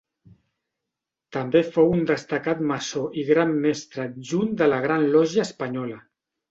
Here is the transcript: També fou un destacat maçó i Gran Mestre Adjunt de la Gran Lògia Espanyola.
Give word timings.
També 1.37 1.61
fou 1.75 1.93
un 1.97 2.01
destacat 2.13 2.65
maçó 2.73 3.05
i 3.25 3.29
Gran 3.31 3.55
Mestre 3.69 4.09
Adjunt 4.09 4.61
de 4.65 4.75
la 4.75 4.85
Gran 4.89 5.11
Lògia 5.17 5.51
Espanyola. 5.51 6.07